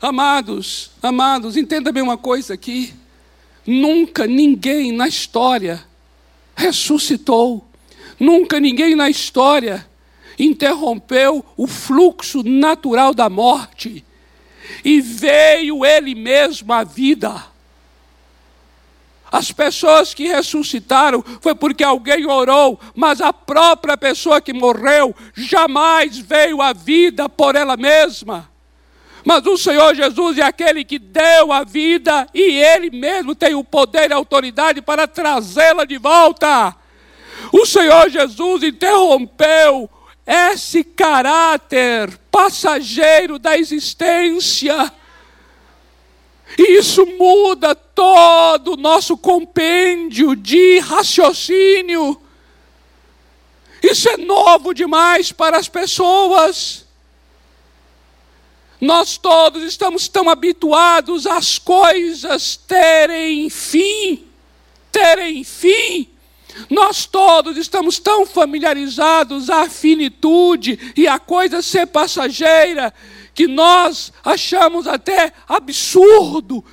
[0.00, 2.92] Amados, amados, entenda bem uma coisa aqui:
[3.66, 5.82] nunca ninguém na história
[6.54, 7.66] ressuscitou,
[8.20, 9.86] nunca ninguém na história
[10.38, 14.04] interrompeu o fluxo natural da morte
[14.84, 17.46] e veio ele mesmo à vida.
[19.32, 26.18] As pessoas que ressuscitaram foi porque alguém orou, mas a própria pessoa que morreu jamais
[26.18, 28.55] veio à vida por ela mesma.
[29.26, 33.64] Mas o Senhor Jesus é aquele que deu a vida e Ele mesmo tem o
[33.64, 36.72] poder e a autoridade para trazê-la de volta.
[37.50, 39.90] O Senhor Jesus interrompeu
[40.24, 44.92] esse caráter passageiro da existência.
[46.56, 52.22] E isso muda todo o nosso compêndio de raciocínio.
[53.82, 56.85] Isso é novo demais para as pessoas.
[58.80, 64.24] Nós todos estamos tão habituados às coisas terem fim,
[64.92, 66.08] terem fim.
[66.70, 72.92] Nós todos estamos tão familiarizados à finitude e à coisa ser passageira,
[73.34, 76.64] que nós achamos até absurdo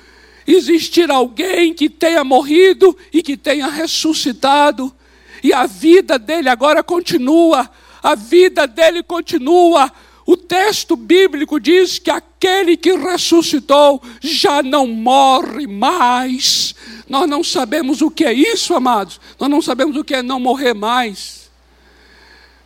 [0.46, 4.94] existir alguém que tenha morrido e que tenha ressuscitado,
[5.42, 7.70] e a vida dele agora continua,
[8.02, 9.92] a vida dele continua.
[10.26, 16.74] O texto bíblico diz que aquele que ressuscitou já não morre mais.
[17.08, 19.20] Nós não sabemos o que é isso, amados.
[19.38, 21.50] Nós não sabemos o que é não morrer mais.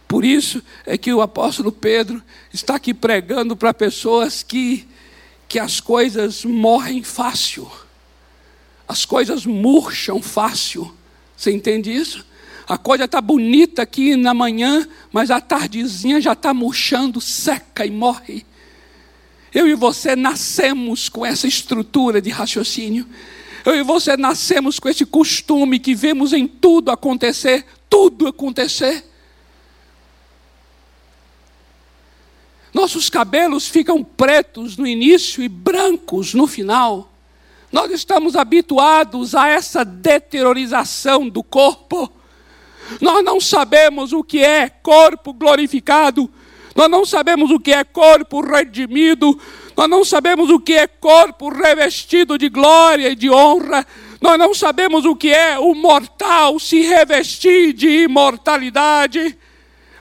[0.07, 4.89] Por isso é que o apóstolo Pedro está aqui pregando para pessoas que,
[5.47, 7.71] que as coisas morrem fácil,
[8.87, 10.95] as coisas murcham fácil.
[11.37, 12.25] Você entende isso?
[12.69, 17.91] A coisa está bonita aqui na manhã, mas a tardezinha já está murchando, seca e
[17.91, 18.45] morre.
[19.55, 23.09] Eu e você nascemos com essa estrutura de raciocínio.
[23.65, 29.03] Eu e você nascemos com esse costume que vemos em tudo acontecer, tudo acontecer.
[32.75, 37.11] Nossos cabelos ficam pretos no início e brancos no final.
[37.73, 42.13] Nós estamos habituados a essa deteriorização do corpo.
[43.01, 46.31] Nós não sabemos o que é corpo glorificado,
[46.75, 49.39] nós não sabemos o que é corpo redimido,
[49.77, 53.87] nós não sabemos o que é corpo revestido de glória e de honra.
[54.21, 59.39] Nós não sabemos o que é o mortal se revestir de imortalidade.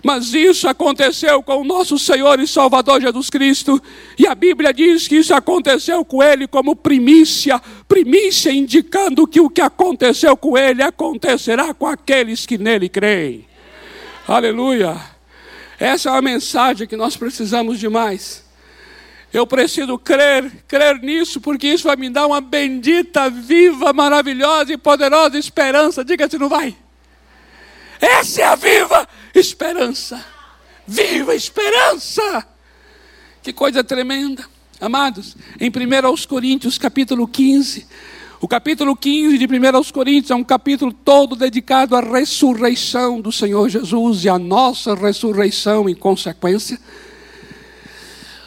[0.08, 3.78] Mas isso aconteceu com o nosso Senhor e Salvador Jesus Cristo.
[4.18, 9.50] E a Bíblia diz que isso aconteceu com ele como primícia primícia indicando que o
[9.50, 13.46] que aconteceu com ele acontecerá com aqueles que nele creem.
[14.26, 14.96] Aleluia.
[15.78, 18.46] Essa é uma mensagem que nós precisamos demais.
[19.34, 24.78] Eu preciso crer, crer nisso, porque isso vai me dar uma bendita, viva, maravilhosa e
[24.78, 26.06] poderosa esperança.
[26.06, 26.78] Diga se não vai.
[28.00, 30.24] Essa é a viva esperança.
[30.88, 32.48] Viva esperança!
[33.42, 34.46] Que coisa tremenda.
[34.80, 37.88] Amados, em 1 Coríntios, capítulo 15,
[38.40, 43.68] o capítulo 15 de 1 Coríntios é um capítulo todo dedicado à ressurreição do Senhor
[43.68, 46.80] Jesus e à nossa ressurreição em consequência.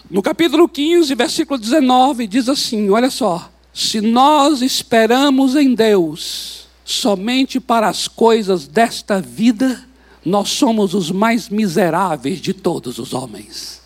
[0.09, 3.51] No capítulo 15, versículo 19, diz assim: olha só.
[3.73, 9.85] Se nós esperamos em Deus somente para as coisas desta vida,
[10.25, 13.81] nós somos os mais miseráveis de todos os homens.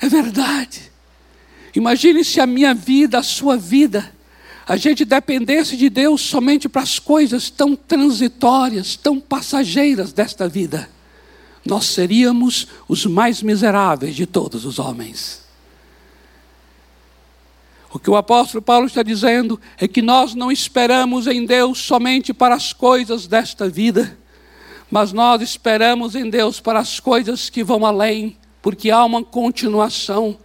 [0.00, 0.90] É verdade.
[1.74, 4.12] Imagine se a minha vida, a sua vida,
[4.66, 10.88] a gente dependesse de Deus somente para as coisas tão transitórias, tão passageiras desta vida
[11.64, 15.42] nós seríamos os mais miseráveis de todos os homens.
[17.92, 22.32] O que o apóstolo Paulo está dizendo é que nós não esperamos em Deus somente
[22.32, 24.16] para as coisas desta vida,
[24.88, 30.38] mas nós esperamos em Deus para as coisas que vão além, porque há uma continuação.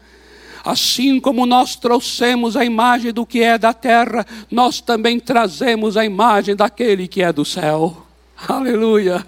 [0.63, 6.03] Assim como nós trouxemos a imagem do que é da terra, nós também trazemos a
[6.03, 8.07] imagem daquele que é do céu.
[8.47, 9.25] Aleluia!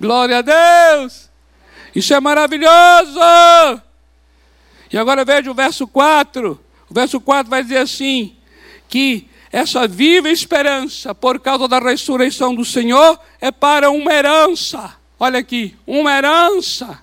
[0.00, 1.30] Glória a Deus!
[1.94, 3.20] Isso é maravilhoso!
[4.92, 6.58] E agora veja o verso 4.
[6.92, 8.36] O verso 4 vai dizer assim:
[8.86, 14.94] que essa viva esperança, por causa da ressurreição do Senhor, é para uma herança.
[15.18, 17.00] Olha aqui, uma herança.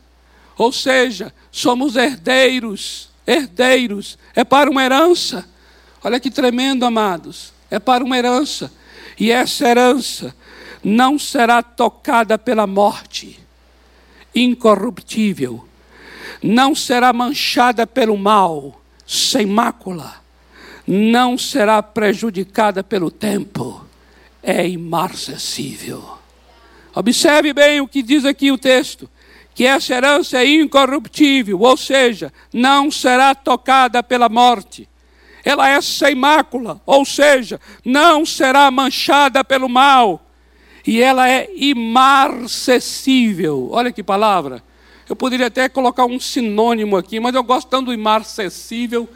[0.56, 5.50] Ou seja, somos herdeiros, herdeiros, é para uma herança.
[6.04, 7.52] Olha que tremendo, amados.
[7.72, 8.72] É para uma herança.
[9.20, 10.36] E essa herança
[10.84, 13.40] não será tocada pela morte,
[14.36, 15.68] incorruptível,
[16.44, 18.79] não será manchada pelo mal,
[19.12, 20.22] sem mácula,
[20.86, 23.84] não será prejudicada pelo tempo,
[24.44, 26.20] é imarcessível.
[26.94, 29.10] Observe bem o que diz aqui o texto:
[29.56, 34.88] que essa herança é incorruptível, ou seja, não será tocada pela morte.
[35.44, 40.24] Ela é sem mácula, ou seja, não será manchada pelo mal.
[40.86, 43.70] E ela é imarcessível.
[43.72, 44.62] Olha que palavra.
[45.10, 49.10] Eu poderia até colocar um sinônimo aqui, mas eu gosto tanto do imarcessível.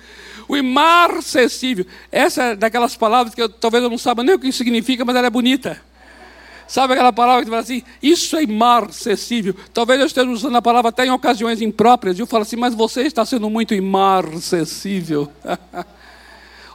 [0.47, 4.51] O imarcessível, essa é daquelas palavras que eu, talvez eu não saiba nem o que
[4.51, 5.79] significa, mas ela é bonita.
[6.67, 9.55] Sabe aquela palavra que fala assim, isso é imarcessível.
[9.71, 12.73] Talvez eu esteja usando a palavra até em ocasiões impróprias, e eu falo assim, mas
[12.73, 15.31] você está sendo muito imarcessível.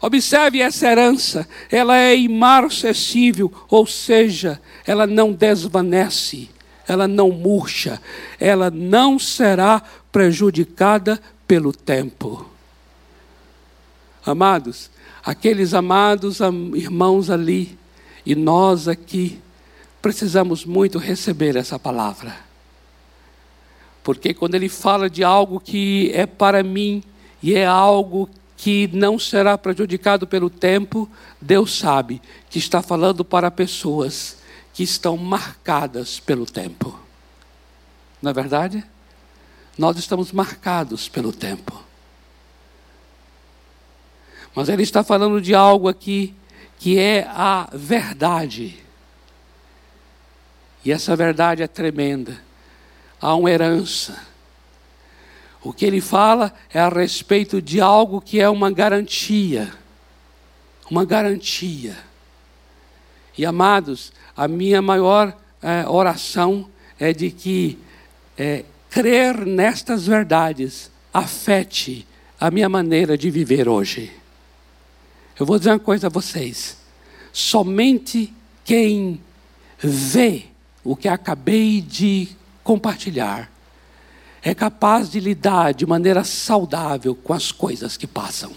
[0.01, 6.49] Observe essa herança, ela é imarcessível, ou seja, ela não desvanece
[6.89, 8.01] ela não murcha,
[8.41, 12.49] ela não será prejudicada pelo tempo.
[14.25, 14.91] Amados,
[15.23, 16.41] aqueles amados
[16.75, 17.79] irmãos ali
[18.25, 19.39] e nós aqui
[20.01, 22.35] precisamos muito receber essa palavra.
[24.03, 27.03] Porque quando ele fala de algo que é para mim
[27.43, 31.09] e é algo que não será prejudicado pelo tempo,
[31.41, 34.38] Deus sabe que está falando para pessoas
[34.79, 36.97] que estão marcadas pelo tempo.
[38.23, 38.85] Não é verdade?
[39.77, 41.85] Nós estamos marcados pelo tempo.
[44.55, 46.33] Mas ele está falando de algo aqui
[46.79, 48.79] que é a verdade.
[50.85, 52.41] E essa verdade é tremenda.
[53.21, 54.17] Há uma herança.
[55.61, 59.75] O que ele fala é a respeito de algo que é uma garantia.
[60.89, 61.99] Uma garantia.
[63.37, 67.77] E amados, a minha maior é, oração é de que
[68.39, 72.07] é, crer nestas verdades afete
[72.39, 74.13] a minha maneira de viver hoje.
[75.37, 76.77] Eu vou dizer uma coisa a vocês:
[77.33, 78.33] somente
[78.65, 79.21] quem
[79.77, 80.45] vê
[80.85, 82.29] o que acabei de
[82.63, 83.51] compartilhar
[84.41, 88.53] é capaz de lidar de maneira saudável com as coisas que passam.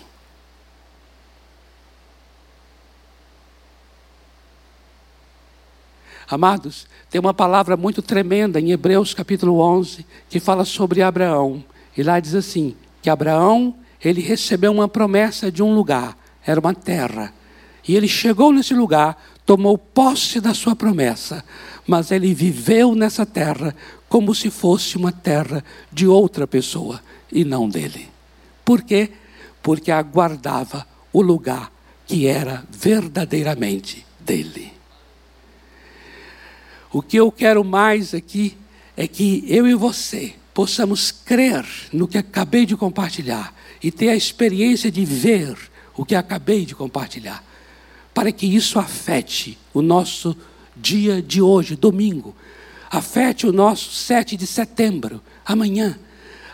[6.31, 11.61] Amados, tem uma palavra muito tremenda em Hebreus capítulo 11 que fala sobre Abraão.
[11.97, 16.73] E lá diz assim: que Abraão, ele recebeu uma promessa de um lugar, era uma
[16.73, 17.33] terra.
[17.85, 21.43] E ele chegou nesse lugar, tomou posse da sua promessa,
[21.85, 23.75] mas ele viveu nessa terra
[24.07, 25.61] como se fosse uma terra
[25.91, 28.07] de outra pessoa e não dele.
[28.63, 29.11] Por quê?
[29.61, 31.69] Porque aguardava o lugar
[32.07, 34.79] que era verdadeiramente dele.
[36.91, 38.57] O que eu quero mais aqui
[38.97, 44.15] é que eu e você possamos crer no que acabei de compartilhar e ter a
[44.15, 45.57] experiência de ver
[45.95, 47.43] o que acabei de compartilhar,
[48.13, 50.35] para que isso afete o nosso
[50.75, 52.35] dia de hoje, domingo,
[52.89, 55.97] afete o nosso 7 de setembro, amanhã,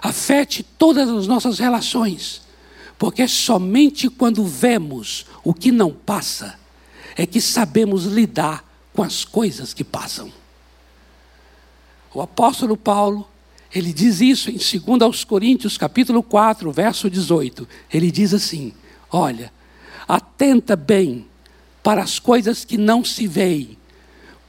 [0.01, 2.41] afete todas as nossas relações,
[2.97, 6.59] porque é somente quando vemos o que não passa
[7.17, 8.63] é que sabemos lidar
[8.97, 10.33] com as coisas que passam.
[12.11, 13.29] O apóstolo Paulo,
[13.71, 17.67] ele diz isso em 2 aos Coríntios, capítulo 4, verso 18.
[17.93, 18.73] Ele diz assim:
[19.11, 19.53] Olha,
[20.07, 21.27] atenta bem
[21.83, 23.77] para as coisas que não se veem,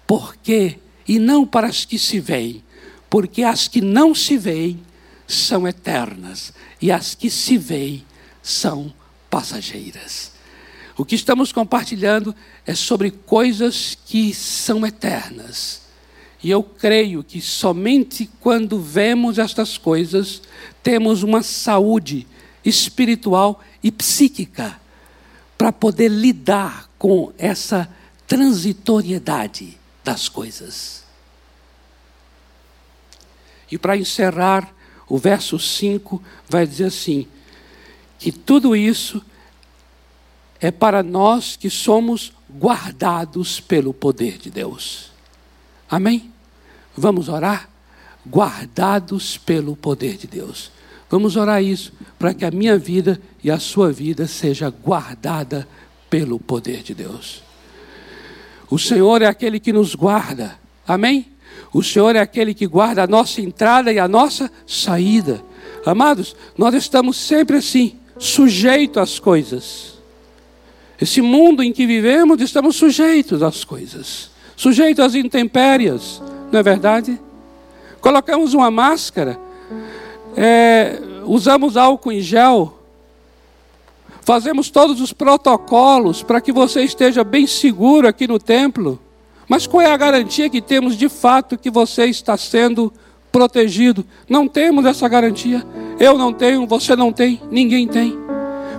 [0.07, 2.65] porque e não para as que se veem,
[3.11, 4.81] porque as que não se veem
[5.27, 8.03] são eternas e as que se veem
[8.43, 8.95] são
[9.29, 10.38] passageiras.
[10.99, 12.35] O que estamos compartilhando
[12.67, 15.87] é sobre coisas que são eternas,
[16.43, 20.41] E eu creio que somente quando vemos estas coisas,
[20.85, 22.29] temos uma saúde
[22.65, 24.81] espiritual e psíquica
[25.57, 27.93] para poder lidar com essa
[28.25, 31.03] transitoriedade das coisas.
[33.69, 34.73] E para encerrar,
[35.09, 37.27] o verso 5 vai dizer assim:
[38.17, 39.25] que tudo isso
[40.61, 45.11] é para nós que somos guardados pelo poder de Deus.
[45.91, 46.31] Amém?
[46.97, 47.69] Vamos orar?
[48.29, 50.71] Guardados pelo poder de Deus.
[51.11, 55.67] Vamos orar isso para que a minha vida e a sua vida seja guardada
[56.11, 57.43] pelo poder de Deus.
[58.71, 60.59] O Senhor é aquele que nos guarda.
[60.87, 61.27] Amém?
[61.73, 65.43] O Senhor é aquele que guarda a nossa entrada e a nossa saída.
[65.87, 69.98] Amados, nós estamos sempre assim, sujeitos às coisas.
[71.01, 76.21] Esse mundo em que vivemos, estamos sujeitos às coisas, sujeitos às intempéries,
[76.51, 77.21] não é verdade?
[78.01, 79.39] Colocamos uma máscara,
[80.37, 82.79] é, usamos álcool em gel,
[84.23, 89.01] fazemos todos os protocolos para que você esteja bem seguro aqui no templo.
[89.49, 92.93] Mas qual é a garantia que temos de fato que você está sendo
[93.33, 94.05] protegido?
[94.29, 95.65] Não temos essa garantia.
[95.99, 98.19] Eu não tenho, você não tem, ninguém tem.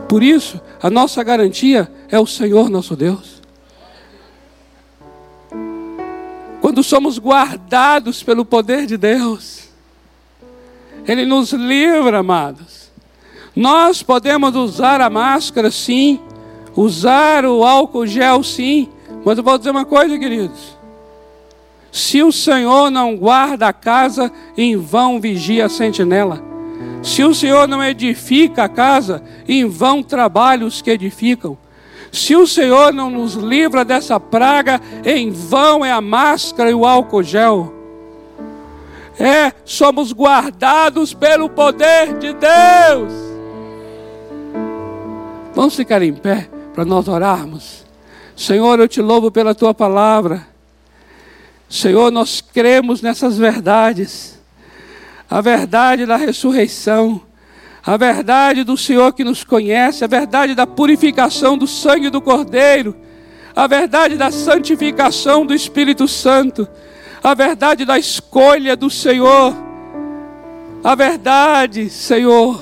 [0.08, 3.42] Por isso, a nossa garantia é o Senhor nosso Deus.
[6.62, 9.70] Quando somos guardados pelo poder de Deus,
[11.08, 12.90] Ele nos livra, amados.
[13.56, 16.20] Nós podemos usar a máscara, sim,
[16.76, 18.90] usar o álcool gel, sim,
[19.26, 20.78] mas eu vou dizer uma coisa, queridos.
[21.92, 26.42] Se o Senhor não guarda a casa, em vão vigia a sentinela.
[27.02, 31.58] Se o Senhor não edifica a casa, em vão trabalham os que edificam.
[32.12, 36.86] Se o Senhor não nos livra dessa praga, em vão é a máscara e o
[36.86, 37.74] álcool gel.
[39.20, 43.14] É, somos guardados pelo poder de Deus.
[45.54, 47.86] Vamos ficar em pé para nós orarmos.
[48.36, 50.48] Senhor, eu te louvo pela tua palavra.
[51.68, 54.39] Senhor, nós cremos nessas verdades.
[55.30, 57.22] A verdade da ressurreição,
[57.86, 62.96] a verdade do Senhor que nos conhece, a verdade da purificação do sangue do Cordeiro,
[63.56, 66.68] a verdade da santificação do Espírito Santo,
[67.22, 69.54] a verdade da escolha do Senhor,
[70.84, 72.60] a verdade, Senhor,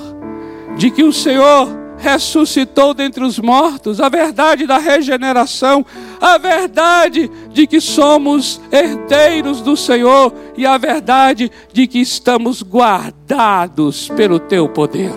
[0.76, 5.84] de que o Senhor ressuscitou dentre os mortos, a verdade da regeneração,
[6.20, 14.08] a verdade de que somos herdeiros do Senhor e a verdade de que estamos guardados
[14.08, 15.14] pelo teu poder.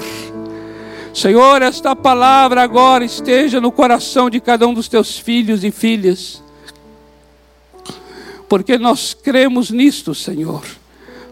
[1.14, 6.42] Senhor, esta palavra agora esteja no coração de cada um dos teus filhos e filhas,
[8.48, 10.64] porque nós cremos nisto, Senhor.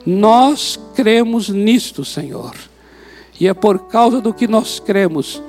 [0.05, 2.68] Nós cremos nisto, Senhor.
[3.39, 5.41] E é por causa do que nós cremos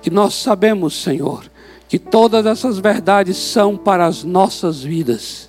[0.00, 1.44] que nós sabemos, Senhor,
[1.88, 5.48] que todas essas verdades são para as nossas vidas.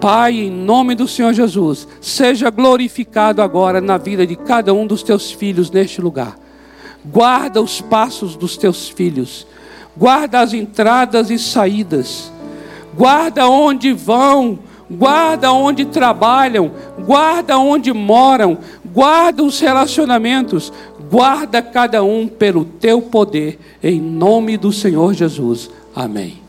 [0.00, 5.02] Pai, em nome do Senhor Jesus, seja glorificado agora na vida de cada um dos
[5.02, 6.38] teus filhos neste lugar.
[7.04, 9.46] Guarda os passos dos teus filhos,
[9.96, 12.32] guarda as entradas e saídas,
[12.94, 14.58] guarda onde vão,
[14.90, 16.72] guarda onde trabalham,
[17.06, 20.72] guarda onde moram, guarda os relacionamentos,
[21.10, 25.70] guarda cada um pelo teu poder, em nome do Senhor Jesus.
[25.94, 26.40] Amém.